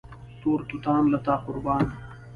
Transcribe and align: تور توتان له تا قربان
تور 0.41 0.59
توتان 0.69 1.03
له 1.11 1.19
تا 1.25 1.35
قربان 1.45 1.85